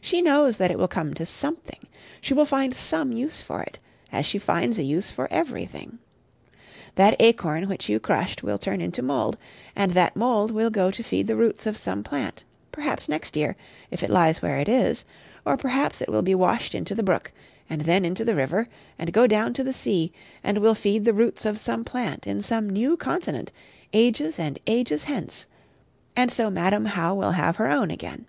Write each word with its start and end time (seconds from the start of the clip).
She 0.00 0.22
knows 0.22 0.56
that 0.56 0.70
it 0.70 0.78
will 0.78 0.88
come 0.88 1.12
to 1.12 1.26
something. 1.26 1.80
She 2.22 2.32
will 2.32 2.46
find 2.46 2.74
some 2.74 3.12
use 3.12 3.42
for 3.42 3.60
it, 3.60 3.78
as 4.10 4.24
she 4.24 4.38
finds 4.38 4.78
a 4.78 4.82
use 4.82 5.10
for 5.10 5.28
everything. 5.30 5.98
That 6.94 7.14
acorn 7.20 7.68
which 7.68 7.86
you 7.86 8.00
crushed 8.00 8.42
will 8.42 8.56
turn 8.56 8.80
into 8.80 9.02
mould, 9.02 9.36
and 9.76 9.90
that 9.92 10.16
mould 10.16 10.50
will 10.50 10.70
go 10.70 10.90
to 10.90 11.02
feed 11.02 11.26
the 11.26 11.36
roots 11.36 11.66
of 11.66 11.76
some 11.76 12.02
plant, 12.02 12.42
perhaps 12.72 13.06
next 13.06 13.36
year, 13.36 13.54
if 13.90 14.02
it 14.02 14.08
lies 14.08 14.40
where 14.40 14.56
it 14.58 14.66
is; 14.70 15.04
or 15.44 15.58
perhaps 15.58 16.00
it 16.00 16.08
will 16.08 16.22
be 16.22 16.34
washed 16.34 16.74
into 16.74 16.94
the 16.94 17.02
brook, 17.02 17.30
and 17.68 17.82
then 17.82 18.02
into 18.06 18.24
the 18.24 18.34
river, 18.34 18.70
and 18.98 19.12
go 19.12 19.26
down 19.26 19.52
to 19.52 19.62
the 19.62 19.74
sea, 19.74 20.10
and 20.42 20.56
will 20.56 20.74
feed 20.74 21.04
the 21.04 21.12
roots 21.12 21.44
of 21.44 21.60
some 21.60 21.84
plant 21.84 22.26
in 22.26 22.40
some 22.40 22.70
new 22.70 22.96
continent 22.96 23.52
ages 23.92 24.38
and 24.38 24.58
ages 24.66 25.04
hence: 25.04 25.44
and 26.16 26.32
so 26.32 26.48
Madam 26.48 26.86
How 26.86 27.14
will 27.14 27.32
have 27.32 27.56
her 27.56 27.66
own 27.68 27.90
again. 27.90 28.24